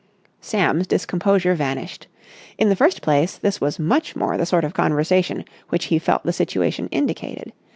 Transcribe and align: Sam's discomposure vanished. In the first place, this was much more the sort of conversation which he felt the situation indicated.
Sam's 0.39 0.87
discomposure 0.87 1.53
vanished. 1.53 2.07
In 2.57 2.69
the 2.69 2.75
first 2.75 3.03
place, 3.03 3.37
this 3.37 3.61
was 3.61 3.77
much 3.77 4.15
more 4.15 4.35
the 4.35 4.47
sort 4.47 4.63
of 4.63 4.73
conversation 4.73 5.45
which 5.69 5.85
he 5.93 5.99
felt 5.99 6.23
the 6.23 6.33
situation 6.33 6.87
indicated. 6.87 7.53